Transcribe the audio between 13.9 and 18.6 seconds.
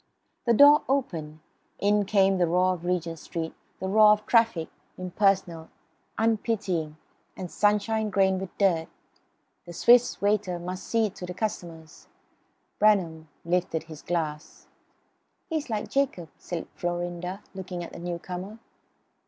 glass. "He's like Jacob," said Florinda, looking at the newcomer.